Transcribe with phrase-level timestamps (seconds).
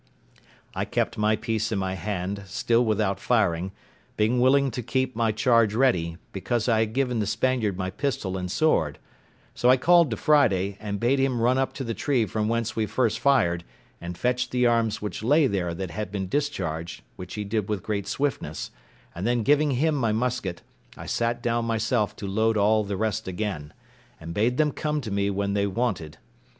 [0.73, 3.71] I kept my piece in my hand still without firing,
[4.17, 8.35] being willing to keep my charge ready, because I had given the Spaniard my pistol
[8.35, 8.97] and sword:
[9.53, 12.75] so I called to Friday, and bade him run up to the tree from whence
[12.75, 13.63] we first fired,
[14.01, 17.83] and fetch the arms which lay there that had been discharged, which he did with
[17.83, 18.71] great swiftness;
[19.13, 20.63] and then giving him my musket,
[20.97, 23.71] I sat down myself to load all the rest again,
[24.19, 26.17] and bade them come to me when they wanted.